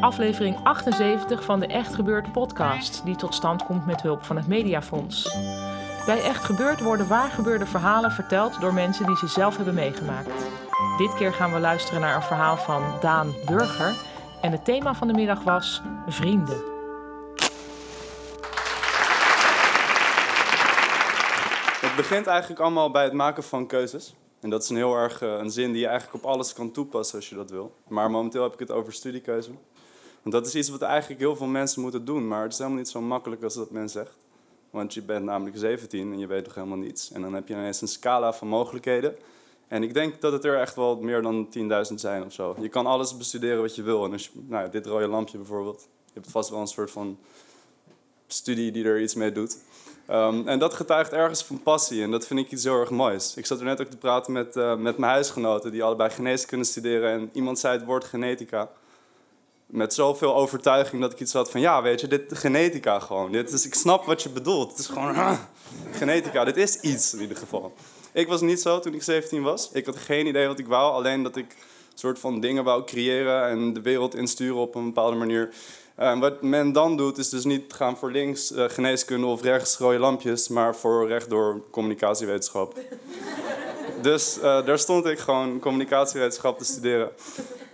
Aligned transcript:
Aflevering 0.00 0.56
78 0.62 1.44
van 1.44 1.60
de 1.60 1.66
Echt 1.66 1.94
Gebeurd 1.94 2.32
podcast, 2.32 3.04
die 3.04 3.16
tot 3.16 3.34
stand 3.34 3.64
komt 3.64 3.86
met 3.86 4.02
hulp 4.02 4.24
van 4.24 4.36
het 4.36 4.46
Mediafonds. 4.46 5.22
Bij 6.06 6.22
Echt 6.22 6.44
Gebeurd 6.44 6.80
worden 6.80 7.08
waargebeurde 7.08 7.66
verhalen 7.66 8.10
verteld 8.10 8.60
door 8.60 8.74
mensen 8.74 9.06
die 9.06 9.16
ze 9.16 9.26
zelf 9.26 9.56
hebben 9.56 9.74
meegemaakt. 9.74 10.46
Dit 10.98 11.14
keer 11.14 11.32
gaan 11.32 11.52
we 11.52 11.58
luisteren 11.58 12.00
naar 12.00 12.16
een 12.16 12.22
verhaal 12.22 12.56
van 12.56 12.82
Daan 13.00 13.34
Burger 13.46 13.94
en 14.42 14.52
het 14.52 14.64
thema 14.64 14.94
van 14.94 15.08
de 15.08 15.14
middag 15.14 15.42
was 15.42 15.82
vrienden. 16.06 16.62
Het 21.80 21.96
begint 21.96 22.26
eigenlijk 22.26 22.60
allemaal 22.60 22.90
bij 22.90 23.04
het 23.04 23.12
maken 23.12 23.42
van 23.42 23.66
keuzes. 23.66 24.14
En 24.40 24.50
dat 24.50 24.62
is 24.62 24.68
een 24.68 24.76
heel 24.76 24.94
erg 24.94 25.22
uh, 25.22 25.32
een 25.38 25.50
zin 25.50 25.72
die 25.72 25.80
je 25.80 25.86
eigenlijk 25.86 26.24
op 26.24 26.30
alles 26.30 26.52
kan 26.52 26.70
toepassen 26.70 27.16
als 27.16 27.28
je 27.28 27.34
dat 27.34 27.50
wil. 27.50 27.74
Maar 27.88 28.10
momenteel 28.10 28.42
heb 28.42 28.52
ik 28.52 28.58
het 28.58 28.70
over 28.70 28.92
studiekeuze. 28.92 29.50
Dat 30.30 30.46
is 30.46 30.54
iets 30.54 30.68
wat 30.68 30.82
eigenlijk 30.82 31.20
heel 31.20 31.36
veel 31.36 31.46
mensen 31.46 31.82
moeten 31.82 32.04
doen. 32.04 32.28
Maar 32.28 32.42
het 32.42 32.52
is 32.52 32.58
helemaal 32.58 32.78
niet 32.78 32.88
zo 32.88 33.00
makkelijk 33.00 33.42
als 33.42 33.54
dat 33.54 33.70
men 33.70 33.88
zegt. 33.88 34.18
Want 34.70 34.94
je 34.94 35.02
bent 35.02 35.24
namelijk 35.24 35.56
17 35.56 36.12
en 36.12 36.18
je 36.18 36.26
weet 36.26 36.44
nog 36.44 36.54
helemaal 36.54 36.78
niets. 36.78 37.12
En 37.12 37.20
dan 37.20 37.34
heb 37.34 37.48
je 37.48 37.54
ineens 37.54 37.80
een 37.80 37.88
scala 37.88 38.32
van 38.32 38.48
mogelijkheden. 38.48 39.16
En 39.68 39.82
ik 39.82 39.94
denk 39.94 40.20
dat 40.20 40.32
het 40.32 40.44
er 40.44 40.60
echt 40.60 40.74
wel 40.74 40.96
meer 40.96 41.22
dan 41.22 41.48
10.000 41.90 41.94
zijn 41.94 42.24
of 42.24 42.32
zo. 42.32 42.56
Je 42.60 42.68
kan 42.68 42.86
alles 42.86 43.16
bestuderen 43.16 43.60
wat 43.60 43.74
je 43.74 43.82
wil. 43.82 44.04
En 44.04 44.12
als 44.12 44.30
nou, 44.34 44.70
dit 44.70 44.86
rode 44.86 45.06
lampje 45.06 45.36
bijvoorbeeld. 45.36 45.88
Je 46.04 46.12
hebt 46.14 46.30
vast 46.30 46.50
wel 46.50 46.60
een 46.60 46.66
soort 46.66 46.90
van 46.90 47.18
studie 48.26 48.72
die 48.72 48.84
er 48.84 49.00
iets 49.00 49.14
mee 49.14 49.32
doet. 49.32 49.58
Um, 50.10 50.48
en 50.48 50.58
dat 50.58 50.74
getuigt 50.74 51.12
ergens 51.12 51.44
van 51.44 51.62
passie 51.62 52.02
en 52.02 52.10
dat 52.10 52.26
vind 52.26 52.40
ik 52.40 52.50
iets 52.50 52.64
heel 52.64 52.80
erg 52.80 52.90
moois. 52.90 53.36
Ik 53.36 53.46
zat 53.46 53.58
er 53.58 53.64
net 53.64 53.80
ook 53.80 53.86
te 53.86 53.96
praten 53.96 54.32
met, 54.32 54.56
uh, 54.56 54.76
met 54.76 54.98
mijn 54.98 55.12
huisgenoten 55.12 55.70
die 55.70 55.82
allebei 55.82 56.10
geneeskunde 56.10 56.64
studeren. 56.64 57.10
En 57.10 57.30
iemand 57.32 57.58
zei 57.58 57.76
het 57.76 57.86
woord 57.86 58.04
genetica. 58.04 58.70
Met 59.68 59.94
zoveel 59.94 60.34
overtuiging 60.34 61.02
dat 61.02 61.12
ik 61.12 61.20
iets 61.20 61.32
had 61.32 61.50
van 61.50 61.60
ja, 61.60 61.82
weet 61.82 62.00
je, 62.00 62.06
dit 62.06 62.38
genetica 62.38 62.98
gewoon. 62.98 63.32
Dit 63.32 63.52
is, 63.52 63.66
ik 63.66 63.74
snap 63.74 64.04
wat 64.04 64.22
je 64.22 64.28
bedoelt. 64.28 64.70
Het 64.70 64.78
is 64.78 64.86
gewoon 64.86 65.14
uh, 65.14 65.38
genetica. 65.92 66.44
Dit 66.44 66.56
is 66.56 66.80
iets 66.80 67.14
in 67.14 67.20
ieder 67.20 67.36
geval. 67.36 67.72
Ik 68.12 68.28
was 68.28 68.40
niet 68.40 68.60
zo 68.60 68.80
toen 68.80 68.94
ik 68.94 69.02
17 69.02 69.42
was. 69.42 69.70
Ik 69.72 69.86
had 69.86 69.96
geen 69.96 70.26
idee 70.26 70.46
wat 70.46 70.58
ik 70.58 70.66
wou, 70.66 70.92
alleen 70.92 71.22
dat 71.22 71.36
ik 71.36 71.56
soort 71.94 72.18
van 72.18 72.40
dingen 72.40 72.64
wou 72.64 72.84
creëren 72.84 73.48
en 73.48 73.72
de 73.72 73.80
wereld 73.80 74.14
insturen 74.14 74.56
op 74.56 74.74
een 74.74 74.84
bepaalde 74.84 75.16
manier. 75.16 75.50
Uh, 75.98 76.20
wat 76.20 76.42
men 76.42 76.72
dan 76.72 76.96
doet, 76.96 77.18
is 77.18 77.28
dus 77.28 77.44
niet 77.44 77.72
gaan 77.72 77.96
voor 77.96 78.10
links 78.10 78.52
uh, 78.52 78.64
geneeskunde 78.68 79.26
of 79.26 79.42
rechts 79.42 79.78
rode 79.78 79.98
lampjes, 79.98 80.48
maar 80.48 80.76
voor 80.76 81.08
rechtdoor 81.08 81.62
communicatiewetenschap. 81.70 82.74
dus 84.02 84.36
uh, 84.36 84.42
daar 84.42 84.78
stond 84.78 85.06
ik 85.06 85.18
gewoon 85.18 85.58
communicatiewetenschap 85.58 86.58
te 86.58 86.64
studeren. 86.64 87.10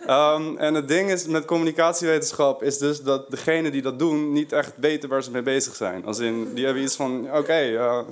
Um, 0.08 0.58
en 0.58 0.74
het 0.74 0.88
ding 0.88 1.10
is 1.10 1.26
met 1.26 1.44
communicatiewetenschap 1.44 2.62
is 2.62 2.78
dus 2.78 3.02
dat 3.02 3.30
degenen 3.30 3.72
die 3.72 3.82
dat 3.82 3.98
doen 3.98 4.32
niet 4.32 4.52
echt 4.52 4.72
weten 4.76 5.08
waar 5.08 5.22
ze 5.22 5.30
mee 5.30 5.42
bezig 5.42 5.74
zijn. 5.74 6.04
Als 6.04 6.18
in, 6.18 6.54
die 6.54 6.64
hebben 6.64 6.82
iets 6.82 6.96
van, 6.96 7.26
oké, 7.26 7.38
okay, 7.38 8.04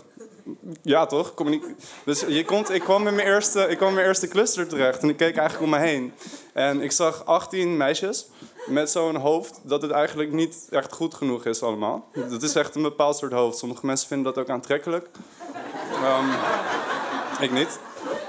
ja 0.82 1.06
toch? 1.06 1.34
dus 2.04 2.24
je 2.28 2.44
komt, 2.44 2.70
ik, 2.70 2.80
kwam 2.80 3.06
in 3.06 3.14
mijn 3.14 3.26
eerste, 3.26 3.66
ik 3.68 3.76
kwam 3.76 3.88
in 3.88 3.94
mijn 3.94 4.06
eerste 4.06 4.28
cluster 4.28 4.66
terecht 4.66 5.02
en 5.02 5.08
ik 5.08 5.16
keek 5.16 5.36
eigenlijk 5.36 5.72
om 5.72 5.80
me 5.80 5.86
heen. 5.86 6.12
En 6.52 6.80
ik 6.80 6.92
zag 6.92 7.26
18 7.26 7.76
meisjes 7.76 8.26
met 8.66 8.90
zo'n 8.90 9.16
hoofd 9.16 9.60
dat 9.62 9.82
het 9.82 9.90
eigenlijk 9.90 10.32
niet 10.32 10.66
echt 10.70 10.92
goed 10.92 11.14
genoeg 11.14 11.44
is 11.44 11.62
allemaal. 11.62 12.08
Dat 12.30 12.42
is 12.42 12.54
echt 12.54 12.74
een 12.74 12.82
bepaald 12.82 13.16
soort 13.16 13.32
hoofd. 13.32 13.58
Sommige 13.58 13.86
mensen 13.86 14.08
vinden 14.08 14.34
dat 14.34 14.42
ook 14.44 14.50
aantrekkelijk. 14.50 15.08
Um, 16.02 16.30
ik 17.40 17.52
niet. 17.52 17.78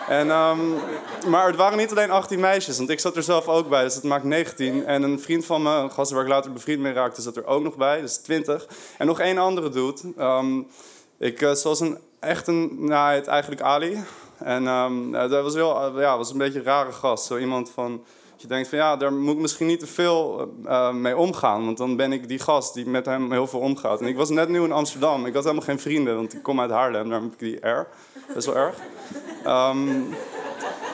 En, 0.08 0.30
um, 0.30 0.76
maar 1.26 1.48
het 1.48 1.56
waren 1.56 1.78
niet 1.78 1.92
alleen 1.92 2.12
18 2.12 2.40
meisjes, 2.40 2.78
want 2.78 2.90
ik 2.90 3.00
zat 3.00 3.16
er 3.16 3.24
zelf 3.24 3.48
ook 3.48 3.70
bij, 3.70 3.84
dus 3.84 3.94
dat 3.94 4.04
maakt 4.04 4.24
19. 4.24 4.86
En 4.86 5.04
een 5.04 5.20
vriend 5.20 5.46
van 5.46 5.62
me, 5.62 5.70
een 5.70 5.92
gast 5.92 6.12
waar 6.12 6.22
ik 6.22 6.28
later 6.28 6.52
bevriend 6.52 6.80
mee 6.80 6.94
raakte, 6.94 7.22
zat 7.22 7.36
er 7.36 7.46
ook 7.46 7.64
nog 7.64 7.76
bij, 7.76 8.02
dus 8.02 8.18
20. 8.18 8.68
En 8.98 9.06
nog 9.08 9.20
één 9.20 9.38
andere 9.38 9.70
dude. 9.70 10.14
Um, 10.20 10.68
ik, 11.18 11.42
uh, 11.42 11.52
zoals 11.52 11.80
een 11.80 11.98
echt 12.20 12.48
een, 12.48 12.86
nou, 12.86 13.14
het 13.14 13.28
eigenlijk 13.28 13.62
Ali. 13.62 14.04
En 14.38 14.68
um, 14.68 15.12
dat 15.12 15.44
was, 15.44 15.54
heel, 15.54 16.00
ja, 16.00 16.18
was 16.18 16.32
een 16.32 16.38
beetje 16.38 16.60
een 16.60 16.66
rare 16.66 16.92
gast. 16.92 17.26
Zo 17.26 17.38
iemand 17.38 17.72
van 17.72 18.04
je 18.44 18.50
denkt 18.50 18.68
van 18.68 18.78
ja, 18.78 18.96
daar 18.96 19.14
moet 19.14 19.36
ik 19.36 19.42
misschien 19.42 19.68
niet 19.68 19.80
te 19.80 19.88
veel 19.88 20.52
uh, 20.66 20.94
mee 20.94 21.18
omgaan. 21.18 21.66
Want 21.66 21.78
dan 21.78 21.96
ben 21.96 22.12
ik 22.12 22.28
die 22.28 22.40
gast 22.40 22.74
die 22.74 22.88
met 22.88 23.06
hem 23.06 23.32
heel 23.32 23.48
veel 23.48 23.60
omgaat. 23.60 24.02
En 24.02 24.08
ik 24.08 24.16
was 24.16 24.30
net 24.30 24.50
nieuw 24.50 24.64
in 24.64 24.72
Amsterdam. 24.72 25.26
Ik 25.26 25.34
had 25.34 25.44
helemaal 25.44 25.66
geen 25.66 25.80
vrienden, 25.80 26.16
want 26.16 26.34
ik 26.34 26.44
kom 26.44 26.60
uit 26.60 26.72
Haarlem. 26.72 27.10
Daar 27.10 27.22
heb 27.22 27.32
ik 27.32 27.40
die 27.40 27.68
R. 27.68 27.88
Is 28.36 28.46
wel 28.46 28.56
erg. 28.56 28.76
Um, 29.48 30.16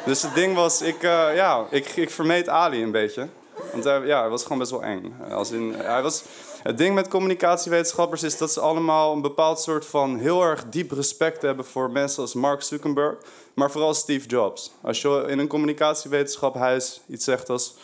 dus 0.05 0.21
het 0.21 0.33
ding 0.33 0.55
was, 0.55 0.81
ik, 0.81 1.03
uh, 1.03 1.35
ja, 1.35 1.65
ik, 1.69 1.89
ik 1.95 2.09
vermeed 2.09 2.49
Ali 2.49 2.83
een 2.83 2.91
beetje. 2.91 3.27
Want 3.71 3.83
hij, 3.83 4.05
ja, 4.05 4.19
hij 4.19 4.29
was 4.29 4.43
gewoon 4.43 4.57
best 4.57 4.71
wel 4.71 4.83
eng. 4.83 5.15
Als 5.31 5.51
in, 5.51 5.73
hij 5.73 6.01
was, 6.01 6.23
het 6.63 6.77
ding 6.77 6.95
met 6.95 7.07
communicatiewetenschappers 7.07 8.23
is 8.23 8.37
dat 8.37 8.51
ze 8.51 8.59
allemaal 8.59 9.13
een 9.13 9.21
bepaald 9.21 9.59
soort 9.59 9.85
van 9.85 10.17
heel 10.17 10.43
erg 10.43 10.65
diep 10.69 10.91
respect 10.91 11.41
hebben 11.41 11.65
voor 11.65 11.91
mensen 11.91 12.21
als 12.21 12.33
Mark 12.33 12.61
Zuckerberg, 12.61 13.17
maar 13.53 13.71
vooral 13.71 13.93
Steve 13.93 14.27
Jobs. 14.27 14.71
Als 14.81 15.01
je 15.01 15.25
in 15.27 15.39
een 15.39 15.47
communicatiewetenschaphuis 15.47 17.01
iets 17.07 17.25
zegt 17.25 17.49
als 17.49 17.75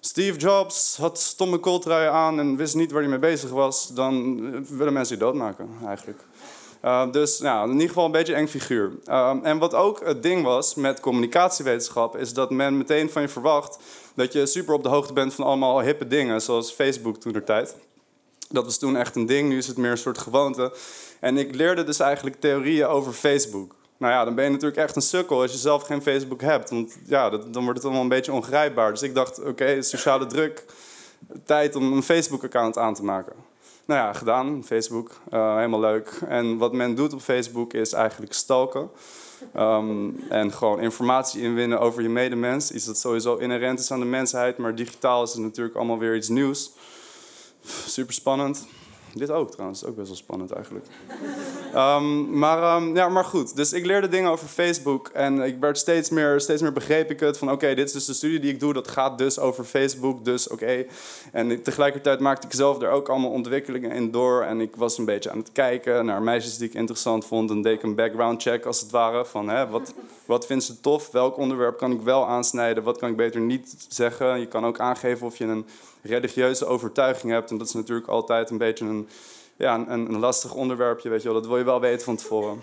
Steve 0.00 0.38
Jobs 0.38 0.96
had 0.96 1.20
stomme 1.20 1.58
kooltruien 1.58 2.12
aan 2.12 2.38
en 2.38 2.56
wist 2.56 2.74
niet 2.74 2.90
waar 2.90 3.00
hij 3.00 3.10
mee 3.10 3.18
bezig 3.18 3.50
was, 3.50 3.88
dan 3.88 4.36
willen 4.76 4.92
mensen 4.92 5.14
je 5.14 5.20
doodmaken 5.20 5.68
eigenlijk. 5.86 6.20
Uh, 6.84 7.12
dus 7.12 7.40
in 7.40 7.72
ieder 7.72 7.88
geval 7.88 8.04
een 8.04 8.12
beetje 8.12 8.34
eng 8.34 8.46
figuur. 8.46 8.92
Uh, 9.06 9.34
en 9.42 9.58
wat 9.58 9.74
ook 9.74 10.06
het 10.06 10.22
ding 10.22 10.44
was 10.44 10.74
met 10.74 11.00
communicatiewetenschap, 11.00 12.16
is 12.16 12.32
dat 12.32 12.50
men 12.50 12.76
meteen 12.76 13.10
van 13.10 13.22
je 13.22 13.28
verwacht 13.28 13.78
dat 14.14 14.32
je 14.32 14.46
super 14.46 14.74
op 14.74 14.82
de 14.82 14.88
hoogte 14.88 15.12
bent 15.12 15.34
van 15.34 15.44
allemaal 15.44 15.80
hippe 15.80 16.06
dingen, 16.06 16.40
zoals 16.40 16.72
Facebook 16.72 17.16
toen 17.16 17.32
der 17.32 17.44
tijd. 17.44 17.76
Dat 18.48 18.64
was 18.64 18.78
toen 18.78 18.96
echt 18.96 19.16
een 19.16 19.26
ding, 19.26 19.48
nu 19.48 19.56
is 19.56 19.66
het 19.66 19.76
meer 19.76 19.90
een 19.90 19.98
soort 19.98 20.18
gewoonte. 20.18 20.72
En 21.20 21.36
ik 21.36 21.54
leerde 21.54 21.84
dus 21.84 22.00
eigenlijk 22.00 22.40
theorieën 22.40 22.86
over 22.86 23.12
Facebook. 23.12 23.74
Nou 23.96 24.12
ja, 24.12 24.24
dan 24.24 24.34
ben 24.34 24.44
je 24.44 24.50
natuurlijk 24.50 24.80
echt 24.80 24.96
een 24.96 25.02
sukkel 25.02 25.40
als 25.40 25.52
je 25.52 25.58
zelf 25.58 25.82
geen 25.82 26.02
Facebook 26.02 26.40
hebt. 26.40 26.70
Want 26.70 26.98
ja, 27.06 27.30
dat, 27.30 27.52
dan 27.52 27.62
wordt 27.62 27.78
het 27.78 27.84
allemaal 27.84 28.02
een 28.02 28.08
beetje 28.08 28.32
ongrijpbaar. 28.32 28.90
Dus 28.90 29.02
ik 29.02 29.14
dacht, 29.14 29.44
oké, 29.44 29.82
sociale 29.82 30.26
druk, 30.26 30.64
tijd 31.44 31.74
om 31.76 31.92
een 31.92 32.02
Facebook-account 32.02 32.78
aan 32.78 32.94
te 32.94 33.04
maken. 33.04 33.47
Nou 33.88 34.00
ja, 34.00 34.12
gedaan, 34.12 34.64
Facebook, 34.64 35.20
uh, 35.32 35.56
helemaal 35.56 35.80
leuk. 35.80 36.20
En 36.28 36.58
wat 36.58 36.72
men 36.72 36.94
doet 36.94 37.12
op 37.12 37.20
Facebook 37.20 37.72
is 37.72 37.92
eigenlijk 37.92 38.32
stalken. 38.32 38.90
Um, 39.56 40.20
en 40.28 40.52
gewoon 40.52 40.80
informatie 40.80 41.42
inwinnen 41.42 41.80
over 41.80 42.02
je 42.02 42.08
medemens. 42.08 42.70
Iets 42.70 42.84
dat 42.84 42.98
sowieso 42.98 43.36
inherent 43.36 43.78
is 43.78 43.90
aan 43.90 44.00
de 44.00 44.06
mensheid, 44.06 44.58
maar 44.58 44.74
digitaal 44.74 45.22
is 45.22 45.32
het 45.32 45.42
natuurlijk 45.42 45.76
allemaal 45.76 45.98
weer 45.98 46.16
iets 46.16 46.28
nieuws. 46.28 46.72
Super 47.86 48.14
spannend. 48.14 48.66
Dit 49.18 49.30
ook 49.30 49.50
trouwens, 49.50 49.84
ook 49.84 49.96
best 49.96 50.08
wel 50.08 50.16
spannend 50.16 50.50
eigenlijk. 50.50 50.86
Um, 51.74 52.38
maar, 52.38 52.76
um, 52.76 52.96
ja, 52.96 53.08
maar 53.08 53.24
goed, 53.24 53.56
dus 53.56 53.72
ik 53.72 53.86
leerde 53.86 54.08
dingen 54.08 54.30
over 54.30 54.48
Facebook 54.48 55.08
en 55.08 55.42
ik 55.42 55.56
werd 55.60 55.78
steeds 55.78 56.10
meer, 56.10 56.40
steeds 56.40 56.62
meer 56.62 56.72
begreep 56.72 57.10
ik 57.10 57.20
het 57.20 57.38
van 57.38 57.50
oké, 57.50 57.74
dit 57.74 57.86
is 57.86 57.92
dus 57.92 58.04
de 58.04 58.12
studie 58.12 58.40
die 58.40 58.52
ik 58.52 58.60
doe, 58.60 58.72
dat 58.72 58.88
gaat 58.88 59.18
dus 59.18 59.38
over 59.38 59.64
Facebook, 59.64 60.24
dus 60.24 60.48
oké. 60.48 60.84
En 61.32 61.62
tegelijkertijd 61.62 62.20
maakte 62.20 62.46
ik 62.46 62.52
zelf 62.52 62.82
er 62.82 62.90
ook 62.90 63.08
allemaal 63.08 63.30
ontwikkelingen 63.30 63.90
in 63.90 64.10
door 64.10 64.42
en 64.42 64.60
ik 64.60 64.76
was 64.76 64.98
een 64.98 65.04
beetje 65.04 65.30
aan 65.30 65.38
het 65.38 65.52
kijken 65.52 66.04
naar 66.04 66.22
meisjes 66.22 66.56
die 66.56 66.68
ik 66.68 66.74
interessant 66.74 67.24
vond 67.24 67.50
en 67.50 67.62
deed 67.62 67.74
ik 67.74 67.82
een 67.82 67.94
background 67.94 68.42
check 68.42 68.64
als 68.64 68.80
het 68.80 68.90
ware 68.90 69.24
van 69.24 69.48
hè, 69.48 69.68
wat, 69.68 69.94
wat 70.26 70.46
vindt 70.46 70.64
ze 70.64 70.80
tof, 70.80 71.10
welk 71.10 71.36
onderwerp 71.36 71.78
kan 71.78 71.92
ik 71.92 72.00
wel 72.00 72.26
aansnijden, 72.26 72.82
wat 72.82 72.98
kan 72.98 73.10
ik 73.10 73.16
beter 73.16 73.40
niet 73.40 73.86
zeggen. 73.88 74.40
Je 74.40 74.46
kan 74.46 74.66
ook 74.66 74.80
aangeven 74.80 75.26
of 75.26 75.36
je 75.36 75.44
een 75.44 75.66
religieuze 76.02 76.66
overtuiging 76.66 77.32
hebt. 77.32 77.50
En 77.50 77.58
dat 77.58 77.66
is 77.66 77.72
natuurlijk 77.72 78.08
altijd 78.08 78.50
een 78.50 78.58
beetje 78.58 78.84
een, 78.84 79.07
ja, 79.56 79.74
een, 79.74 79.90
een 79.90 80.18
lastig 80.18 80.54
onderwerpje, 80.54 81.08
weet 81.08 81.22
je 81.22 81.28
wel. 81.28 81.40
Dat 81.40 81.46
wil 81.46 81.58
je 81.58 81.64
wel 81.64 81.80
weten 81.80 82.04
van 82.04 82.16
tevoren. 82.16 82.62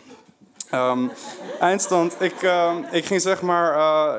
Um, 0.74 1.12
eindstand, 1.60 2.16
ik, 2.20 2.42
uh, 2.42 2.76
ik 2.92 3.06
ging 3.06 3.22
zeg 3.22 3.42
maar, 3.42 3.76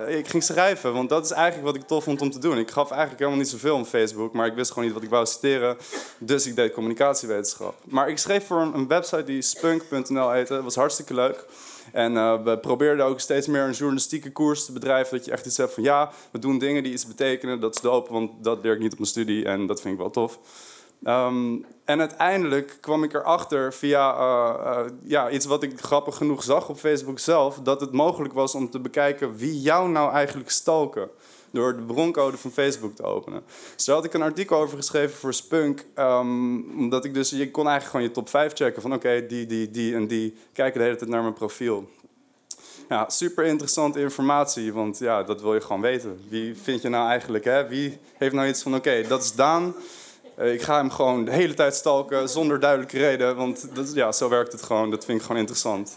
uh, 0.08 0.19
ik 0.19 0.28
ging 0.28 0.43
schrijven, 0.43 0.93
want 0.93 1.08
dat 1.08 1.25
is 1.25 1.31
eigenlijk 1.31 1.67
wat 1.67 1.76
ik 1.76 1.88
tof 1.88 2.05
vond 2.05 2.20
om 2.20 2.31
te 2.31 2.38
doen. 2.38 2.58
Ik 2.58 2.70
gaf 2.70 2.90
eigenlijk 2.90 3.19
helemaal 3.20 3.40
niet 3.40 3.50
zoveel 3.50 3.75
om 3.75 3.84
Facebook, 3.84 4.32
maar 4.32 4.46
ik 4.46 4.55
wist 4.55 4.69
gewoon 4.69 4.84
niet 4.84 4.94
wat 4.94 5.02
ik 5.02 5.11
wou 5.11 5.26
studeren. 5.26 5.76
Dus 6.19 6.46
ik 6.46 6.56
deed 6.56 6.73
communicatiewetenschap. 6.73 7.75
Maar 7.84 8.08
ik 8.08 8.19
schreef 8.19 8.46
voor 8.46 8.61
een, 8.61 8.75
een 8.75 8.88
website 8.88 9.25
die 9.25 9.43
spunk.nl 9.43 10.31
heette, 10.31 10.55
dat 10.55 10.62
was 10.62 10.75
hartstikke 10.75 11.14
leuk. 11.14 11.44
En 11.93 12.12
uh, 12.12 12.43
we 12.43 12.58
probeerden 12.58 13.06
ook 13.06 13.20
steeds 13.20 13.46
meer 13.46 13.62
een 13.62 13.73
journalistieke 13.73 14.32
koers 14.32 14.64
te 14.64 14.73
bedrijven. 14.73 15.17
Dat 15.17 15.26
je 15.26 15.32
echt 15.32 15.46
iets 15.46 15.56
hebt 15.56 15.73
van 15.75 15.82
ja, 15.82 16.11
we 16.31 16.38
doen 16.38 16.58
dingen 16.58 16.82
die 16.82 16.93
iets 16.93 17.06
betekenen. 17.06 17.61
Dat 17.61 17.75
is 17.75 17.81
dope, 17.81 18.12
want 18.12 18.31
dat 18.44 18.62
leer 18.62 18.73
ik 18.73 18.78
niet 18.78 18.93
op 18.93 18.99
mijn 18.99 19.11
studie 19.11 19.44
en 19.44 19.67
dat 19.67 19.81
vind 19.81 19.94
ik 19.94 20.00
wel 20.00 20.11
tof. 20.11 20.38
Um, 21.04 21.64
en 21.84 22.00
uiteindelijk 22.00 22.78
kwam 22.81 23.02
ik 23.02 23.14
erachter 23.14 23.72
via 23.72 24.14
uh, 24.14 24.54
uh, 24.64 24.90
ja, 25.02 25.31
iets 25.31 25.46
wat 25.46 25.62
ik 25.62 25.81
grappig 25.81 26.16
genoeg 26.16 26.43
zag 26.43 26.69
op 26.69 26.78
Facebook 26.78 27.19
zelf, 27.19 27.60
dat 27.62 27.81
het 27.81 27.93
mogelijk 27.93 28.34
was 28.34 28.54
om 28.54 28.70
te 28.70 28.81
bekijken 28.81 29.37
wie 29.37 29.60
jou 29.60 29.88
nou 29.88 30.12
eigenlijk 30.12 30.50
stalken. 30.50 31.10
Door 31.50 31.76
de 31.76 31.82
broncode 31.82 32.37
van 32.37 32.50
Facebook 32.50 32.94
te 32.94 33.02
openen. 33.02 33.43
Dus 33.75 33.84
daar 33.84 33.94
had 33.94 34.04
ik 34.04 34.14
een 34.14 34.22
artikel 34.22 34.56
over 34.56 34.76
geschreven 34.76 35.16
voor 35.16 35.34
Spunk. 35.34 35.87
Um, 35.98 36.78
omdat 36.78 37.04
ik 37.04 37.14
dus, 37.14 37.31
je 37.31 37.50
kon 37.50 37.69
eigenlijk 37.69 37.90
gewoon 37.90 38.06
je 38.06 38.10
top 38.10 38.28
5 38.28 38.52
checken 38.54 38.82
van 38.82 38.94
oké, 38.94 39.26
die, 39.26 39.46
die, 39.46 39.70
die 39.70 39.94
en 39.94 40.06
die 40.06 40.34
kijken 40.52 40.78
de 40.78 40.84
hele 40.84 40.96
tijd 40.99 41.10
naar 41.10 41.22
mijn 41.22 41.34
profiel. 41.34 41.88
Ja, 42.88 43.08
super 43.08 43.44
interessante 43.44 44.00
informatie, 44.00 44.72
want 44.72 44.99
ja, 44.99 45.22
dat 45.22 45.40
wil 45.40 45.54
je 45.54 45.60
gewoon 45.60 45.81
weten. 45.81 46.20
Wie 46.28 46.56
vind 46.56 46.82
je 46.82 46.88
nou 46.88 47.08
eigenlijk, 47.08 47.44
hè? 47.44 47.69
Wie 47.69 47.99
heeft 48.14 48.34
nou 48.34 48.49
iets 48.49 48.62
van, 48.62 48.75
oké, 48.75 49.02
dat 49.08 49.22
is 49.22 49.34
Daan. 49.34 49.75
Eh, 50.37 50.53
ik 50.53 50.62
ga 50.62 50.77
hem 50.77 50.91
gewoon 50.91 51.25
de 51.25 51.31
hele 51.31 51.55
tijd 51.55 51.75
stalken 51.75 52.29
zonder 52.29 52.61
duidelijke 52.61 52.99
reden, 52.99 53.37
want 53.37 53.75
dat, 53.75 53.94
ja, 53.94 54.12
zo 54.12 54.29
werkt 54.29 54.53
het 54.53 54.62
gewoon. 54.62 54.91
Dat 54.91 55.05
vind 55.05 55.19
ik 55.19 55.25
gewoon 55.25 55.41
interessant. 55.41 55.97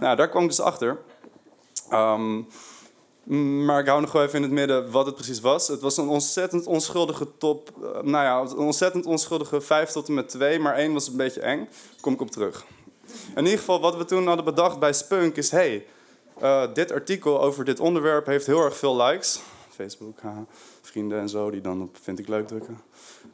Nou, 0.00 0.16
daar 0.16 0.28
kwam 0.28 0.42
ik 0.42 0.48
dus 0.48 0.60
achter. 0.60 0.98
Ehm, 1.88 2.42
maar 3.64 3.80
ik 3.80 3.86
hou 3.86 4.00
nog 4.00 4.12
wel 4.12 4.22
even 4.22 4.36
in 4.36 4.42
het 4.42 4.52
midden 4.52 4.90
wat 4.90 5.06
het 5.06 5.14
precies 5.14 5.40
was. 5.40 5.68
Het 5.68 5.80
was 5.80 5.96
een 5.96 6.08
ontzettend 6.08 6.66
onschuldige 6.66 7.26
top. 7.38 7.70
Uh, 7.82 7.88
nou 7.90 8.24
ja, 8.24 8.40
een 8.40 8.58
ontzettend 8.58 9.06
onschuldige 9.06 9.60
5 9.60 9.90
tot 9.90 10.08
en 10.08 10.14
met 10.14 10.28
2, 10.28 10.58
maar 10.58 10.74
één 10.74 10.92
was 10.92 11.08
een 11.08 11.16
beetje 11.16 11.40
eng. 11.40 11.68
Kom 12.00 12.12
ik 12.12 12.20
op 12.20 12.30
terug. 12.30 12.64
In 13.34 13.44
ieder 13.44 13.58
geval, 13.58 13.80
wat 13.80 13.96
we 13.96 14.04
toen 14.04 14.26
hadden 14.26 14.44
bedacht 14.44 14.78
bij 14.78 14.92
Spunk 14.92 15.36
is: 15.36 15.50
hey, 15.50 15.86
uh, 16.42 16.64
dit 16.74 16.92
artikel 16.92 17.40
over 17.42 17.64
dit 17.64 17.80
onderwerp 17.80 18.26
heeft 18.26 18.46
heel 18.46 18.64
erg 18.64 18.76
veel 18.76 19.02
likes. 19.02 19.40
Facebook, 19.74 20.20
ha, 20.20 20.44
vrienden 20.80 21.20
en 21.20 21.28
zo, 21.28 21.50
die 21.50 21.60
dan 21.60 21.82
op 21.82 21.96
vind 22.02 22.18
ik 22.18 22.28
leuk 22.28 22.46
drukken. 22.46 22.80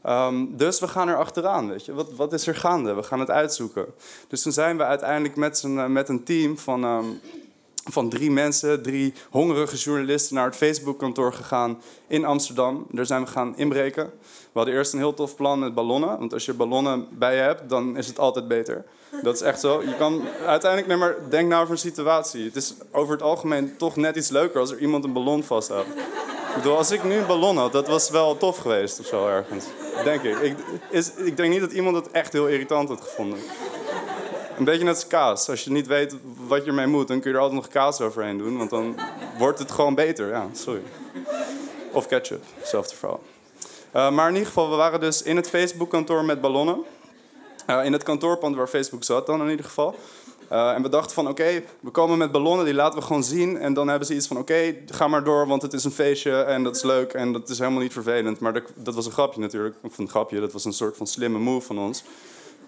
Um, 0.06 0.56
dus 0.56 0.80
we 0.80 0.88
gaan 0.88 1.08
er 1.08 1.16
achteraan, 1.16 1.68
weet 1.68 1.84
je. 1.84 1.92
Wat, 1.92 2.12
wat 2.12 2.32
is 2.32 2.46
er 2.46 2.54
gaande? 2.56 2.94
We 2.94 3.02
gaan 3.02 3.20
het 3.20 3.30
uitzoeken. 3.30 3.86
Dus 4.28 4.42
toen 4.42 4.52
zijn 4.52 4.76
we 4.76 4.84
uiteindelijk 4.84 5.36
met, 5.36 5.62
een, 5.62 5.92
met 5.92 6.08
een 6.08 6.24
team 6.24 6.58
van 6.58 6.84
um, 6.84 7.20
van 7.92 8.08
drie 8.08 8.30
mensen, 8.30 8.82
drie 8.82 9.14
hongerige 9.30 9.76
journalisten, 9.76 10.34
naar 10.34 10.44
het 10.44 10.56
Facebook-kantoor 10.56 11.32
gegaan 11.32 11.80
in 12.06 12.24
Amsterdam. 12.24 12.86
Daar 12.90 13.06
zijn 13.06 13.24
we 13.24 13.30
gaan 13.30 13.56
inbreken. 13.56 14.04
We 14.52 14.64
hadden 14.64 14.74
eerst 14.74 14.92
een 14.92 14.98
heel 14.98 15.14
tof 15.14 15.36
plan 15.36 15.58
met 15.58 15.74
ballonnen. 15.74 16.18
Want 16.18 16.32
als 16.32 16.44
je 16.44 16.54
ballonnen 16.54 17.06
bij 17.10 17.34
je 17.34 17.40
hebt, 17.40 17.68
dan 17.68 17.96
is 17.96 18.06
het 18.06 18.18
altijd 18.18 18.48
beter. 18.48 18.84
Dat 19.22 19.34
is 19.34 19.40
echt 19.40 19.60
zo. 19.60 19.82
Je 19.82 19.96
kan 19.96 20.22
uiteindelijk, 20.46 21.00
maar 21.00 21.16
denk 21.30 21.48
nou 21.48 21.60
over 21.62 21.74
een 21.74 21.80
situatie. 21.80 22.44
Het 22.44 22.56
is 22.56 22.74
over 22.90 23.12
het 23.12 23.22
algemeen 23.22 23.76
toch 23.76 23.96
net 23.96 24.16
iets 24.16 24.28
leuker 24.28 24.60
als 24.60 24.70
er 24.70 24.78
iemand 24.78 25.04
een 25.04 25.12
ballon 25.12 25.42
vast 25.42 25.68
had. 25.68 25.86
Ik 25.86 26.37
bedoel, 26.54 26.76
als 26.76 26.90
ik 26.90 27.04
nu 27.04 27.14
een 27.14 27.26
ballon 27.26 27.56
had, 27.56 27.72
dat 27.72 27.86
was 27.86 28.10
wel 28.10 28.36
tof 28.36 28.56
geweest 28.56 29.00
of 29.00 29.06
zo 29.06 29.26
ergens. 29.26 29.64
Denk 30.04 30.22
ik. 30.22 30.38
Ik, 30.38 30.56
is, 30.90 31.14
ik 31.14 31.36
denk 31.36 31.52
niet 31.52 31.60
dat 31.60 31.72
iemand 31.72 31.96
het 31.96 32.10
echt 32.10 32.32
heel 32.32 32.46
irritant 32.46 32.88
had 32.88 33.00
gevonden. 33.00 33.38
Een 34.58 34.64
beetje 34.64 34.84
net 34.84 34.94
als 34.94 35.06
kaas. 35.06 35.48
Als 35.50 35.64
je 35.64 35.70
niet 35.70 35.86
weet 35.86 36.16
wat 36.46 36.64
je 36.64 36.68
ermee 36.68 36.86
moet, 36.86 37.08
dan 37.08 37.20
kun 37.20 37.30
je 37.30 37.36
er 37.36 37.42
altijd 37.42 37.60
nog 37.60 37.70
kaas 37.70 38.00
overheen 38.00 38.38
doen. 38.38 38.58
Want 38.58 38.70
dan 38.70 38.96
wordt 39.38 39.58
het 39.58 39.70
gewoon 39.70 39.94
beter. 39.94 40.28
Ja, 40.28 40.46
sorry. 40.52 40.82
Of 41.92 42.06
ketchup, 42.06 42.44
hetzelfde 42.58 42.96
verhaal. 42.96 43.20
Uh, 43.94 44.10
maar 44.10 44.28
in 44.28 44.32
ieder 44.32 44.48
geval, 44.48 44.70
we 44.70 44.76
waren 44.76 45.00
dus 45.00 45.22
in 45.22 45.36
het 45.36 45.48
Facebook-kantoor 45.48 46.24
met 46.24 46.40
ballonnen. 46.40 46.84
Uh, 47.70 47.84
in 47.84 47.92
het 47.92 48.02
kantoorpand 48.02 48.56
waar 48.56 48.66
Facebook 48.66 49.04
zat 49.04 49.26
dan 49.26 49.40
in 49.42 49.50
ieder 49.50 49.64
geval. 49.64 49.94
Uh, 50.52 50.70
en 50.70 50.82
we 50.82 50.88
dachten 50.88 51.14
van 51.14 51.28
oké, 51.28 51.62
we 51.80 51.90
komen 51.90 52.18
met 52.18 52.32
ballonnen, 52.32 52.64
die 52.64 52.74
laten 52.74 52.98
we 52.98 53.04
gewoon 53.04 53.24
zien. 53.24 53.58
En 53.58 53.74
dan 53.74 53.88
hebben 53.88 54.06
ze 54.06 54.14
iets 54.14 54.26
van 54.26 54.36
oké, 54.36 54.74
ga 54.86 55.08
maar 55.08 55.24
door, 55.24 55.46
want 55.46 55.62
het 55.62 55.72
is 55.72 55.84
een 55.84 55.90
feestje 55.90 56.42
en 56.42 56.62
dat 56.62 56.76
is 56.76 56.82
leuk 56.82 57.12
en 57.12 57.32
dat 57.32 57.48
is 57.48 57.58
helemaal 57.58 57.82
niet 57.82 57.92
vervelend. 57.92 58.38
Maar 58.38 58.52
dat, 58.52 58.62
dat 58.74 58.94
was 58.94 59.06
een 59.06 59.12
grapje 59.12 59.40
natuurlijk. 59.40 59.76
Of 59.82 59.98
een 59.98 60.08
grapje, 60.08 60.40
dat 60.40 60.52
was 60.52 60.64
een 60.64 60.72
soort 60.72 60.96
van 60.96 61.06
slimme 61.06 61.38
move 61.38 61.66
van 61.66 61.78
ons. 61.78 62.04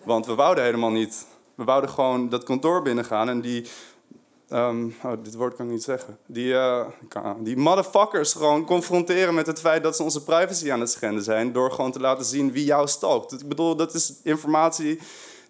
Want 0.03 0.27
we 0.27 0.35
wouden 0.35 0.65
helemaal 0.65 0.91
niet 0.91 1.27
we 1.61 1.67
wouden 1.67 1.91
gewoon 1.91 2.29
dat 2.29 2.45
kantoor 2.45 2.83
binnengaan 2.83 3.29
en 3.29 3.41
die... 3.41 3.67
Um, 4.53 4.95
dit 5.23 5.35
woord 5.35 5.57
kan 5.57 5.67
ik 5.67 5.73
niet 5.73 5.83
zeggen. 5.83 6.19
Die, 6.27 6.53
uh, 6.53 6.87
die 7.39 7.57
motherfuckers 7.57 8.33
gewoon 8.33 8.65
confronteren 8.65 9.35
met 9.35 9.47
het 9.47 9.61
feit 9.61 9.83
dat 9.83 9.97
ze 9.97 10.03
onze 10.03 10.25
privacy 10.25 10.73
aan 10.73 10.81
het 10.81 10.91
schenden 10.91 11.23
zijn. 11.23 11.53
Door 11.53 11.73
gewoon 11.73 11.93
te 11.93 12.01
laten 12.01 12.25
zien 12.25 12.53
wie 12.53 12.65
jou 12.65 12.89
stalkt. 12.89 13.33
Ik 13.33 13.49
bedoel, 13.49 13.77
dat 13.77 13.95
is 13.95 14.15
informatie 14.23 15.01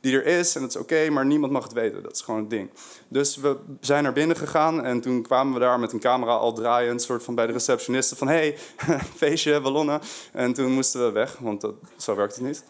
die 0.00 0.14
er 0.14 0.26
is 0.26 0.55
en 0.55 0.61
dat 0.61 0.70
is 0.70 0.76
oké, 0.76 1.11
maar 1.11 1.26
niemand 1.26 1.52
mag 1.52 1.62
het 1.62 1.73
weten. 1.73 2.02
Dat 2.02 2.12
is 2.12 2.20
gewoon 2.20 2.41
het 2.41 2.50
ding. 2.50 2.70
Dus 3.08 3.37
we 3.37 3.56
zijn 3.81 4.02
naar 4.02 4.12
binnen 4.12 4.37
gegaan 4.37 4.85
en 4.85 5.00
toen 5.00 5.23
kwamen 5.23 5.55
we 5.55 5.61
daar 5.61 5.81
met 5.81 5.93
een 5.93 6.00
camera 6.00 6.32
al 6.32 6.52
draaiend, 6.52 7.02
soort 7.02 7.23
van 7.23 7.35
bij 7.35 7.47
de 7.47 7.52
receptionisten 7.52 8.17
van 8.17 8.29
hey, 8.29 8.56
feestje, 9.17 9.61
ballonnen. 9.61 10.00
En 10.32 10.52
toen 10.52 10.73
moesten 10.73 11.05
we 11.05 11.12
weg, 11.12 11.37
want 11.38 11.61
dat, 11.61 11.75
zo 11.97 12.14
werkt 12.14 12.35
het 12.35 12.44
niet. 12.44 12.64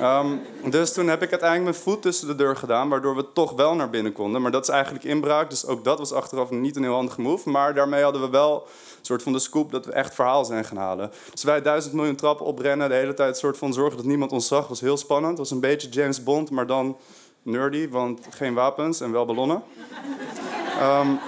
Um, 0.00 0.40
dus 0.70 0.92
toen 0.92 1.08
heb 1.08 1.22
ik 1.22 1.30
uiteindelijk 1.30 1.70
mijn 1.70 1.84
voet 1.84 2.02
tussen 2.02 2.26
de 2.26 2.34
deur 2.34 2.56
gedaan, 2.56 2.88
waardoor 2.88 3.16
we 3.16 3.32
toch 3.32 3.52
wel 3.52 3.74
naar 3.74 3.90
binnen 3.90 4.12
konden. 4.12 4.42
Maar 4.42 4.50
dat 4.50 4.62
is 4.62 4.68
eigenlijk 4.68 5.04
inbraak, 5.04 5.50
dus 5.50 5.66
ook 5.66 5.84
dat 5.84 5.98
was 5.98 6.12
achteraf 6.12 6.50
niet 6.50 6.76
een 6.76 6.82
heel 6.82 6.94
handige 6.94 7.20
move. 7.20 7.50
Maar 7.50 7.74
daarmee 7.74 8.02
hadden 8.02 8.22
we 8.22 8.30
wel 8.30 8.54
een 8.54 9.04
soort 9.04 9.22
van 9.22 9.32
de 9.32 9.38
scoop 9.38 9.72
dat 9.72 9.86
we 9.86 9.92
echt 9.92 10.14
verhaal 10.14 10.44
zijn 10.44 10.64
gaan 10.64 10.76
halen. 10.76 11.10
Dus 11.30 11.44
wij 11.44 11.62
duizend 11.62 11.94
miljoen 11.94 12.16
trappen 12.16 12.46
oprennen, 12.46 12.88
de 12.88 12.94
hele 12.94 13.14
tijd 13.14 13.38
soort 13.38 13.58
van 13.58 13.72
zorgen 13.72 13.96
dat 13.96 14.06
niemand 14.06 14.32
ons 14.32 14.46
zag, 14.46 14.68
was 14.68 14.80
heel 14.80 14.96
spannend. 14.96 15.38
Was 15.38 15.50
een 15.50 15.60
beetje 15.60 15.88
James 15.88 16.22
Bond, 16.22 16.50
maar 16.50 16.66
dan 16.66 16.96
nerdy, 17.42 17.88
want 17.88 18.20
geen 18.30 18.54
wapens 18.54 19.00
en 19.00 19.12
wel 19.12 19.24
ballonnen. 19.24 19.62
Um, 20.82 21.18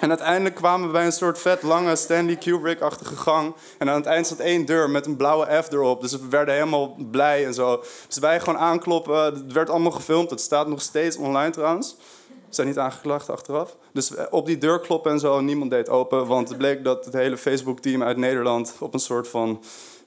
en 0.00 0.08
uiteindelijk 0.08 0.54
kwamen 0.54 0.86
we 0.86 0.92
bij 0.92 1.04
een 1.04 1.12
soort 1.12 1.38
vet 1.38 1.62
lange 1.62 1.96
Stanley 1.96 2.36
Kubrick-achtige 2.36 3.16
gang. 3.16 3.54
En 3.78 3.88
aan 3.88 3.96
het 3.96 4.06
eind 4.06 4.26
zat 4.26 4.38
één 4.38 4.64
deur 4.64 4.90
met 4.90 5.06
een 5.06 5.16
blauwe 5.16 5.62
F 5.62 5.72
erop. 5.72 6.00
Dus 6.00 6.12
we 6.12 6.28
werden 6.30 6.54
helemaal 6.54 6.96
blij 7.10 7.46
en 7.46 7.54
zo. 7.54 7.82
Dus 8.06 8.18
wij 8.18 8.40
gewoon 8.40 8.58
aankloppen. 8.58 9.24
Het 9.24 9.52
werd 9.52 9.70
allemaal 9.70 9.90
gefilmd. 9.90 10.30
Het 10.30 10.40
staat 10.40 10.68
nog 10.68 10.80
steeds 10.80 11.16
online 11.16 11.50
trouwens. 11.50 11.96
We 12.28 12.54
zijn 12.54 12.66
niet 12.66 12.78
aangeklaagd 12.78 13.30
achteraf. 13.30 13.76
Dus 13.92 14.12
op 14.30 14.46
die 14.46 14.58
deur 14.58 14.80
kloppen 14.80 15.12
en 15.12 15.18
zo. 15.18 15.40
Niemand 15.40 15.70
deed 15.70 15.88
open. 15.88 16.26
Want 16.26 16.48
het 16.48 16.58
bleek 16.58 16.84
dat 16.84 17.04
het 17.04 17.14
hele 17.14 17.36
Facebook-team 17.36 18.02
uit 18.02 18.16
Nederland 18.16 18.74
op 18.80 18.94
een 18.94 19.00
soort 19.00 19.28
van 19.28 19.62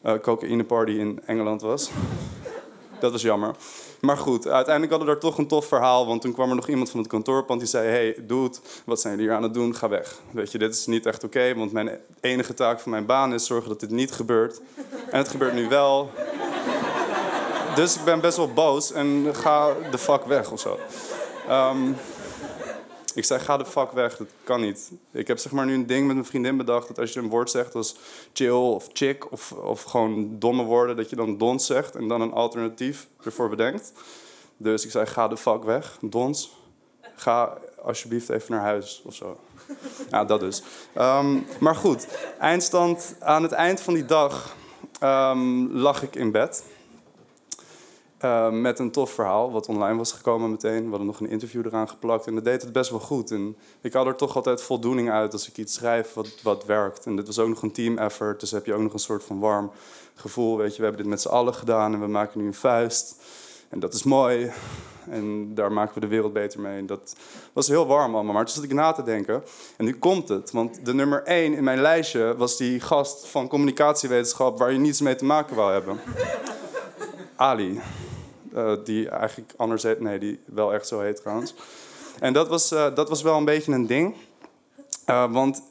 uh, 0.05 0.13
cocaïne-party 0.21 0.91
in 0.91 1.21
Engeland 1.25 1.61
was. 1.61 1.89
Dat 3.01 3.11
was 3.11 3.21
jammer. 3.21 3.55
Maar 3.99 4.17
goed, 4.17 4.47
uiteindelijk 4.47 4.93
hadden 4.93 5.09
we 5.09 5.13
daar 5.13 5.31
toch 5.31 5.37
een 5.37 5.47
tof 5.47 5.65
verhaal. 5.65 6.07
Want 6.07 6.21
toen 6.21 6.33
kwam 6.33 6.49
er 6.49 6.55
nog 6.55 6.67
iemand 6.67 6.89
van 6.89 6.99
het 6.99 7.09
kantoorpand 7.09 7.59
die 7.59 7.69
zei... 7.69 7.87
hey, 7.87 8.15
dude, 8.27 8.57
wat 8.85 9.01
zijn 9.01 9.13
jullie 9.13 9.27
hier 9.27 9.37
aan 9.37 9.43
het 9.43 9.53
doen? 9.53 9.75
Ga 9.75 9.89
weg. 9.89 10.19
Weet 10.31 10.51
je, 10.51 10.57
dit 10.57 10.73
is 10.73 10.85
niet 10.85 11.05
echt 11.05 11.23
oké. 11.23 11.55
want 11.55 11.71
mijn 11.71 11.99
enige 12.21 12.53
taak 12.53 12.79
van 12.79 12.91
mijn 12.91 13.05
baan 13.05 13.33
is 13.33 13.45
zorgen 13.45 13.69
dat 13.69 13.79
dit 13.79 13.89
niet 13.89 14.11
gebeurt. 14.11 14.61
En 15.09 15.17
het 15.17 15.27
gebeurt 15.27 15.53
nu 15.53 15.67
wel. 15.67 16.09
Dus 17.75 17.95
ik 17.95 18.03
ben 18.03 18.19
best 18.19 18.37
wel 18.37 18.53
boos 18.53 18.91
en 18.91 19.27
ga 19.31 19.73
de 19.91 19.97
fuck 19.97 20.25
weg 20.25 20.51
of 20.51 20.59
zo. 20.59 20.79
Um, 21.49 21.95
ik 23.13 23.25
zei, 23.25 23.39
ga 23.39 23.57
de 23.57 23.65
fuck 23.65 23.91
weg, 23.91 24.17
dat 24.17 24.27
kan 24.43 24.61
niet. 24.61 24.91
Ik 25.11 25.27
heb 25.27 25.37
zeg 25.37 25.51
maar 25.51 25.65
nu 25.65 25.73
een 25.73 25.87
ding 25.87 26.05
met 26.05 26.15
mijn 26.15 26.27
vriendin 26.27 26.57
bedacht... 26.57 26.87
dat 26.87 26.99
als 26.99 27.13
je 27.13 27.19
een 27.19 27.29
woord 27.29 27.49
zegt 27.49 27.75
als 27.75 27.95
chill 28.33 28.49
of 28.49 28.89
chick 28.93 29.31
of, 29.31 29.51
of 29.51 29.83
gewoon 29.83 30.39
domme 30.39 30.63
woorden... 30.63 30.95
dat 30.95 31.09
je 31.09 31.15
dan 31.15 31.37
dons 31.37 31.65
zegt 31.65 31.95
en 31.95 32.07
dan 32.07 32.21
een 32.21 32.33
alternatief 32.33 33.07
ervoor 33.23 33.49
bedenkt. 33.49 33.93
Dus 34.57 34.85
ik 34.85 34.91
zei, 34.91 35.05
ga 35.05 35.27
de 35.27 35.37
fuck 35.37 35.63
weg, 35.63 35.97
dons. 36.01 36.51
Ga 37.15 37.57
alsjeblieft 37.83 38.29
even 38.29 38.51
naar 38.51 38.61
huis 38.61 39.01
of 39.05 39.13
zo. 39.13 39.39
Ja, 40.09 40.25
dat 40.25 40.39
dus. 40.39 40.63
Um, 40.97 41.45
maar 41.59 41.75
goed, 41.75 42.07
eindstand. 42.39 43.15
Aan 43.19 43.43
het 43.43 43.51
eind 43.51 43.81
van 43.81 43.93
die 43.93 44.05
dag 44.05 44.55
um, 45.03 45.71
lag 45.71 46.03
ik 46.03 46.15
in 46.15 46.31
bed... 46.31 46.63
Uh, 48.25 48.49
met 48.49 48.79
een 48.79 48.91
tof 48.91 49.11
verhaal, 49.11 49.51
wat 49.51 49.67
online 49.67 49.97
was 49.97 50.11
gekomen 50.11 50.51
meteen. 50.51 50.83
We 50.83 50.89
hadden 50.89 51.05
nog 51.05 51.19
een 51.19 51.29
interview 51.29 51.65
eraan 51.65 51.89
geplakt 51.89 52.27
en 52.27 52.35
dat 52.35 52.43
deed 52.43 52.61
het 52.61 52.71
best 52.71 52.89
wel 52.89 52.99
goed. 52.99 53.31
En 53.31 53.55
ik 53.81 53.93
had 53.93 54.05
er 54.05 54.15
toch 54.15 54.35
altijd 54.35 54.61
voldoening 54.61 55.11
uit 55.11 55.33
als 55.33 55.47
ik 55.47 55.57
iets 55.57 55.73
schrijf 55.73 56.13
wat, 56.13 56.41
wat 56.43 56.65
werkt. 56.65 57.05
En 57.05 57.15
dit 57.15 57.27
was 57.27 57.39
ook 57.39 57.47
nog 57.47 57.61
een 57.61 57.71
team 57.71 57.97
effort, 57.97 58.39
dus 58.39 58.51
heb 58.51 58.65
je 58.65 58.73
ook 58.73 58.81
nog 58.81 58.93
een 58.93 58.99
soort 58.99 59.23
van 59.23 59.39
warm 59.39 59.71
gevoel. 60.15 60.57
Weet 60.57 60.71
je, 60.71 60.77
we 60.77 60.83
hebben 60.83 61.01
dit 61.01 61.09
met 61.09 61.21
z'n 61.21 61.27
allen 61.27 61.53
gedaan 61.53 61.93
en 61.93 61.99
we 61.99 62.07
maken 62.07 62.41
nu 62.41 62.47
een 62.47 62.53
vuist. 62.53 63.15
En 63.69 63.79
dat 63.79 63.93
is 63.93 64.03
mooi. 64.03 64.51
En 65.09 65.55
daar 65.55 65.71
maken 65.71 65.93
we 65.93 65.99
de 65.99 66.07
wereld 66.07 66.33
beter 66.33 66.59
mee. 66.59 66.77
En 66.77 66.85
dat 66.85 67.15
was 67.53 67.67
heel 67.67 67.87
warm 67.87 68.15
allemaal. 68.15 68.33
Maar 68.33 68.45
toen 68.45 68.55
zat 68.55 68.63
ik 68.63 68.73
na 68.73 68.91
te 68.91 69.03
denken. 69.03 69.43
En 69.77 69.85
nu 69.85 69.97
komt 69.97 70.29
het. 70.29 70.51
Want 70.51 70.85
de 70.85 70.93
nummer 70.93 71.23
één 71.23 71.53
in 71.53 71.63
mijn 71.63 71.81
lijstje 71.81 72.35
was 72.37 72.57
die 72.57 72.79
gast 72.79 73.27
van 73.27 73.47
communicatiewetenschap... 73.47 74.57
waar 74.57 74.71
je 74.71 74.79
niets 74.79 75.01
mee 75.01 75.15
te 75.15 75.25
maken 75.25 75.55
wou 75.55 75.71
hebben. 75.71 75.99
Ali. 77.35 77.81
Uh, 78.55 78.73
die 78.83 79.09
eigenlijk 79.09 79.53
anders 79.57 79.83
heet. 79.83 79.99
Nee, 79.99 80.19
die 80.19 80.39
wel 80.45 80.73
echt 80.73 80.87
zo 80.87 80.99
heet 80.99 81.15
trouwens. 81.15 81.53
En 82.19 82.33
dat 82.33 82.47
was, 82.47 82.71
uh, 82.71 82.95
dat 82.95 83.09
was 83.09 83.21
wel 83.21 83.37
een 83.37 83.45
beetje 83.45 83.71
een 83.71 83.87
ding. 83.87 84.15
Uh, 85.09 85.31
want 85.31 85.63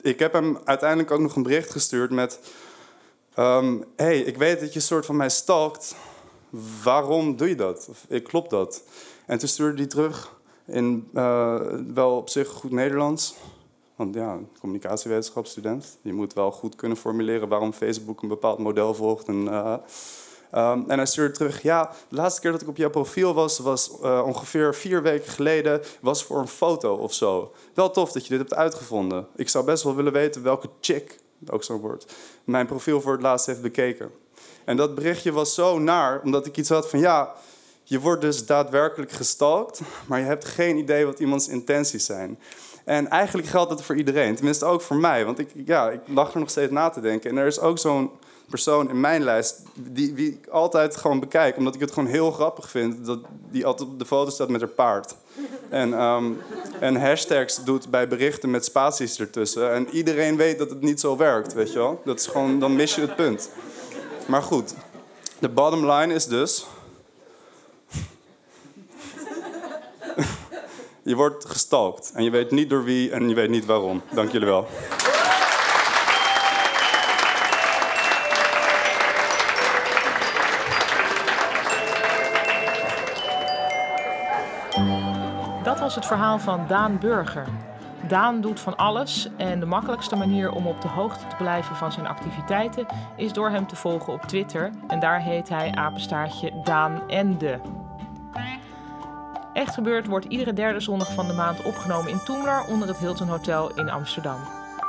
ik 0.00 0.18
heb 0.18 0.32
hem 0.32 0.58
uiteindelijk 0.64 1.10
ook 1.10 1.20
nog 1.20 1.36
een 1.36 1.42
bericht 1.42 1.70
gestuurd 1.70 2.10
met... 2.10 2.40
Um, 3.38 3.84
hey, 3.96 4.18
ik 4.18 4.36
weet 4.36 4.60
dat 4.60 4.72
je 4.72 4.80
soort 4.80 5.06
van 5.06 5.16
mij 5.16 5.30
stalkt. 5.30 5.94
Waarom 6.82 7.36
doe 7.36 7.48
je 7.48 7.54
dat? 7.54 7.86
Of, 7.90 8.04
ik 8.08 8.24
klopt 8.24 8.50
dat. 8.50 8.82
En 9.26 9.38
toen 9.38 9.48
stuurde 9.48 9.76
hij 9.76 9.86
terug 9.86 10.36
in 10.66 11.08
wel 11.94 12.16
op 12.16 12.28
zich 12.28 12.48
goed 12.48 12.70
Nederlands. 12.70 13.34
Want 13.96 14.14
ja, 14.14 14.38
communicatiewetenschapsstudent. 14.60 15.98
Je 16.02 16.12
moet 16.12 16.32
wel 16.32 16.52
goed 16.52 16.76
kunnen 16.76 16.96
formuleren 16.96 17.48
waarom 17.48 17.72
Facebook 17.72 18.22
een 18.22 18.28
bepaald 18.28 18.58
model 18.58 18.94
volgt. 18.94 19.28
En, 19.28 19.48
Um, 20.56 20.84
en 20.90 20.96
hij 20.96 21.06
stuurde 21.06 21.34
terug, 21.34 21.62
ja, 21.62 21.90
de 22.08 22.16
laatste 22.16 22.40
keer 22.40 22.52
dat 22.52 22.62
ik 22.62 22.68
op 22.68 22.76
jouw 22.76 22.90
profiel 22.90 23.34
was, 23.34 23.58
was 23.58 23.90
uh, 24.02 24.22
ongeveer 24.26 24.74
vier 24.74 25.02
weken 25.02 25.30
geleden, 25.30 25.82
was 26.00 26.24
voor 26.24 26.38
een 26.38 26.48
foto 26.48 26.94
of 26.94 27.12
zo. 27.12 27.52
Wel 27.74 27.90
tof 27.90 28.12
dat 28.12 28.22
je 28.22 28.28
dit 28.28 28.38
hebt 28.38 28.54
uitgevonden. 28.54 29.26
Ik 29.36 29.48
zou 29.48 29.64
best 29.64 29.82
wel 29.82 29.94
willen 29.94 30.12
weten 30.12 30.42
welke 30.42 30.68
chick, 30.80 31.18
ook 31.46 31.64
zo'n 31.64 31.80
woord, 31.80 32.12
mijn 32.44 32.66
profiel 32.66 33.00
voor 33.00 33.12
het 33.12 33.22
laatst 33.22 33.46
heeft 33.46 33.62
bekeken. 33.62 34.10
En 34.64 34.76
dat 34.76 34.94
berichtje 34.94 35.32
was 35.32 35.54
zo 35.54 35.78
naar, 35.78 36.20
omdat 36.24 36.46
ik 36.46 36.56
iets 36.56 36.68
had 36.68 36.88
van, 36.90 36.98
ja, 36.98 37.32
je 37.82 38.00
wordt 38.00 38.20
dus 38.20 38.46
daadwerkelijk 38.46 39.12
gestalkt, 39.12 39.80
maar 40.06 40.18
je 40.18 40.24
hebt 40.24 40.44
geen 40.44 40.76
idee 40.76 41.06
wat 41.06 41.18
iemands 41.18 41.48
intenties 41.48 42.04
zijn. 42.04 42.38
En 42.84 43.08
eigenlijk 43.08 43.48
geldt 43.48 43.70
dat 43.70 43.82
voor 43.82 43.96
iedereen, 43.96 44.34
tenminste 44.34 44.64
ook 44.64 44.80
voor 44.80 44.96
mij. 44.96 45.24
Want 45.24 45.38
ik, 45.38 45.50
ja, 45.64 45.90
ik 45.90 46.00
lag 46.06 46.32
er 46.32 46.38
nog 46.38 46.50
steeds 46.50 46.72
na 46.72 46.90
te 46.90 47.00
denken. 47.00 47.30
En 47.30 47.36
er 47.36 47.46
is 47.46 47.60
ook 47.60 47.78
zo'n 47.78 48.10
persoon 48.48 48.88
in 48.88 49.00
mijn 49.00 49.22
lijst 49.22 49.62
die, 49.74 50.14
die 50.14 50.32
ik 50.32 50.46
altijd 50.46 50.96
gewoon 50.96 51.20
bekijk. 51.20 51.56
Omdat 51.56 51.74
ik 51.74 51.80
het 51.80 51.92
gewoon 51.92 52.08
heel 52.08 52.30
grappig 52.30 52.70
vind 52.70 53.06
dat 53.06 53.18
die 53.50 53.66
altijd 53.66 53.88
op 53.88 53.98
de 53.98 54.06
foto 54.06 54.30
staat 54.30 54.48
met 54.48 54.60
haar 54.60 54.70
paard. 54.70 55.14
En, 55.68 55.94
ehm, 55.94 56.32
en 56.80 56.96
hashtags 56.96 57.64
doet 57.64 57.90
bij 57.90 58.08
berichten 58.08 58.50
met 58.50 58.64
spaties 58.64 59.20
ertussen. 59.20 59.72
En 59.72 59.88
iedereen 59.88 60.36
weet 60.36 60.58
dat 60.58 60.70
het 60.70 60.80
niet 60.80 61.00
zo 61.00 61.16
werkt, 61.16 61.52
weet 61.52 61.72
je 61.72 61.78
wel. 61.78 62.02
Dat 62.04 62.20
is 62.20 62.26
gewoon, 62.26 62.58
dan 62.58 62.76
mis 62.76 62.94
je 62.94 63.00
het 63.00 63.16
punt. 63.16 63.50
Maar 64.26 64.42
goed, 64.42 64.74
de 65.38 65.48
bottom 65.48 65.90
line 65.90 66.14
is 66.14 66.26
dus... 66.26 66.66
je 71.02 71.14
wordt 71.14 71.44
gestalkt. 71.44 72.12
En 72.14 72.24
je 72.24 72.30
weet 72.30 72.50
niet 72.50 72.70
door 72.70 72.84
wie 72.84 73.10
en 73.10 73.28
je 73.28 73.34
weet 73.34 73.50
niet 73.50 73.64
waarom. 73.64 74.02
Dank 74.12 74.32
jullie 74.32 74.48
wel. 74.48 74.66
Het 85.94 86.06
verhaal 86.06 86.38
van 86.38 86.64
Daan 86.68 86.98
Burger. 86.98 87.46
Daan 88.08 88.40
doet 88.40 88.60
van 88.60 88.76
alles 88.76 89.28
en 89.36 89.60
de 89.60 89.66
makkelijkste 89.66 90.16
manier 90.16 90.52
om 90.52 90.66
op 90.66 90.80
de 90.80 90.88
hoogte 90.88 91.26
te 91.26 91.36
blijven 91.36 91.76
van 91.76 91.92
zijn 91.92 92.06
activiteiten 92.06 92.86
is 93.16 93.32
door 93.32 93.50
hem 93.50 93.66
te 93.66 93.76
volgen 93.76 94.12
op 94.12 94.22
Twitter. 94.22 94.70
En 94.86 95.00
daar 95.00 95.20
heet 95.20 95.48
hij 95.48 95.74
apenstaartje 95.74 96.60
Daan 96.64 97.08
Ende. 97.08 97.60
Echt 99.52 99.74
gebeurd 99.74 100.06
wordt 100.06 100.26
iedere 100.26 100.52
derde 100.52 100.80
zondag 100.80 101.12
van 101.12 101.26
de 101.26 101.32
maand 101.32 101.62
opgenomen 101.62 102.10
in 102.10 102.22
Toemler 102.24 102.64
onder 102.64 102.88
het 102.88 102.98
Hilton 102.98 103.28
Hotel 103.28 103.74
in 103.74 103.90
Amsterdam. 103.90 104.38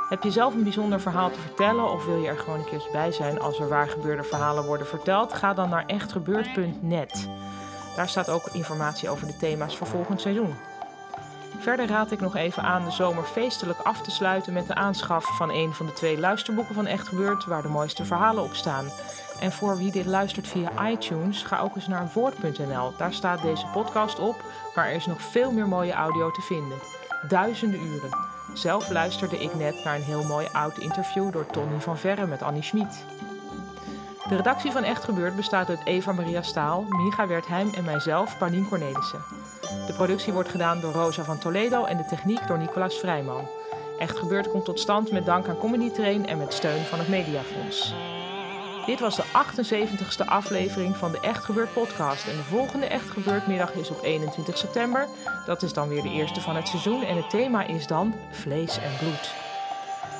Heb 0.08 0.22
je 0.22 0.30
zelf 0.30 0.54
een 0.54 0.62
bijzonder 0.62 1.00
verhaal 1.00 1.30
te 1.30 1.40
vertellen 1.40 1.90
of 1.90 2.04
wil 2.04 2.16
je 2.16 2.28
er 2.28 2.38
gewoon 2.38 2.58
een 2.58 2.64
keertje 2.64 2.90
bij 2.92 3.12
zijn 3.12 3.40
als 3.40 3.60
er 3.60 3.68
waar 3.68 3.88
gebeurde 3.88 4.22
verhalen 4.22 4.64
worden 4.64 4.86
verteld? 4.86 5.32
Ga 5.32 5.54
dan 5.54 5.68
naar 5.68 5.86
echtgebeurd.net. 5.86 7.28
Daar 7.96 8.08
staat 8.08 8.30
ook 8.30 8.46
informatie 8.52 9.08
over 9.08 9.26
de 9.26 9.36
thema's 9.36 9.76
voor 9.76 9.86
volgend 9.86 10.20
seizoen. 10.20 10.54
Verder 11.58 11.86
raad 11.86 12.10
ik 12.10 12.20
nog 12.20 12.36
even 12.36 12.62
aan 12.62 12.84
de 12.84 12.90
zomer 12.90 13.24
feestelijk 13.24 13.78
af 13.78 14.02
te 14.02 14.10
sluiten 14.10 14.52
met 14.52 14.66
de 14.66 14.74
aanschaf 14.74 15.36
van 15.36 15.50
een 15.50 15.72
van 15.72 15.86
de 15.86 15.92
twee 15.92 16.18
luisterboeken 16.18 16.74
van 16.74 16.86
Echt 16.86 17.08
Gebeurd, 17.08 17.44
waar 17.44 17.62
de 17.62 17.68
mooiste 17.68 18.04
verhalen 18.04 18.42
op 18.42 18.54
staan. 18.54 18.90
En 19.40 19.52
voor 19.52 19.76
wie 19.76 19.90
dit 19.90 20.06
luistert 20.06 20.48
via 20.48 20.88
iTunes, 20.88 21.42
ga 21.42 21.58
ook 21.58 21.74
eens 21.76 21.86
naar 21.86 22.10
woord.nl. 22.14 22.92
Daar 22.96 23.12
staat 23.12 23.42
deze 23.42 23.66
podcast 23.66 24.18
op, 24.18 24.44
maar 24.74 24.86
er 24.86 24.94
is 24.94 25.06
nog 25.06 25.22
veel 25.22 25.52
meer 25.52 25.68
mooie 25.68 25.92
audio 25.92 26.30
te 26.30 26.40
vinden. 26.40 26.78
Duizenden 27.28 27.80
uren. 27.80 28.18
Zelf 28.52 28.90
luisterde 28.90 29.38
ik 29.38 29.54
net 29.54 29.84
naar 29.84 29.94
een 29.94 30.02
heel 30.02 30.24
mooi 30.24 30.48
oud 30.52 30.78
interview 30.78 31.32
door 31.32 31.46
Tony 31.46 31.80
van 31.80 31.98
Verre 31.98 32.26
met 32.26 32.42
Annie 32.42 32.62
Schmid. 32.62 33.04
De 34.28 34.36
redactie 34.36 34.72
van 34.72 34.82
Echt 34.82 35.04
Gebeurd 35.04 35.36
bestaat 35.36 35.68
uit 35.68 35.84
Eva 35.84 36.12
Maria 36.12 36.42
Staal, 36.42 36.84
Micha 36.88 37.26
Wertheim 37.26 37.74
en 37.74 37.84
mijzelf, 37.84 38.38
Paulien 38.38 38.68
Cornelissen. 38.68 39.35
De 39.86 39.92
productie 39.92 40.32
wordt 40.32 40.48
gedaan 40.48 40.80
door 40.80 40.92
Rosa 40.92 41.24
van 41.24 41.38
Toledo 41.38 41.84
en 41.84 41.96
de 41.96 42.04
techniek 42.04 42.46
door 42.46 42.58
Nicolaas 42.58 42.98
Vrijman. 42.98 43.48
Echt 43.98 44.18
Gebeurd 44.18 44.50
komt 44.50 44.64
tot 44.64 44.80
stand 44.80 45.10
met 45.10 45.26
dank 45.26 45.48
aan 45.48 45.58
Comedy 45.58 45.90
Train 45.90 46.26
en 46.26 46.38
met 46.38 46.52
steun 46.52 46.84
van 46.84 46.98
het 46.98 47.08
Mediafonds. 47.08 47.94
Dit 48.86 49.00
was 49.00 49.16
de 49.16 49.22
78ste 49.22 50.24
aflevering 50.24 50.96
van 50.96 51.12
de 51.12 51.20
Echt 51.20 51.44
Gebeurd 51.44 51.72
podcast. 51.72 52.26
En 52.28 52.36
de 52.36 52.42
volgende 52.42 52.86
Echt 52.86 53.10
Gebeurd 53.10 53.46
middag 53.46 53.72
is 53.72 53.90
op 53.90 54.02
21 54.02 54.58
september. 54.58 55.06
Dat 55.46 55.62
is 55.62 55.72
dan 55.72 55.88
weer 55.88 56.02
de 56.02 56.10
eerste 56.10 56.40
van 56.40 56.56
het 56.56 56.68
seizoen 56.68 57.02
en 57.02 57.16
het 57.16 57.30
thema 57.30 57.66
is 57.66 57.86
dan 57.86 58.14
vlees 58.30 58.78
en 58.78 58.96
bloed. 58.98 59.34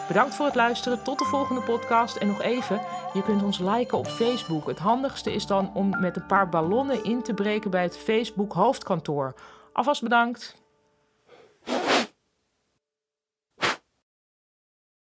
Bedankt 0.09 0.35
voor 0.35 0.47
het 0.47 0.55
luisteren. 0.55 1.03
Tot 1.03 1.19
de 1.19 1.25
volgende 1.25 1.61
podcast. 1.61 2.17
En 2.17 2.27
nog 2.27 2.43
even, 2.43 2.81
je 3.13 3.23
kunt 3.23 3.43
ons 3.43 3.59
liken 3.59 3.99
op 3.99 4.07
Facebook. 4.07 4.67
Het 4.67 4.79
handigste 4.79 5.33
is 5.33 5.47
dan 5.47 5.71
om 5.75 6.01
met 6.01 6.17
een 6.17 6.27
paar 6.27 6.49
ballonnen 6.49 7.05
in 7.05 7.23
te 7.23 7.35
breken 7.35 7.71
bij 7.71 7.83
het 7.83 7.99
Facebook 7.99 8.53
hoofdkantoor. 8.53 9.35
Alvast 9.77 10.03
bedankt. 10.03 10.57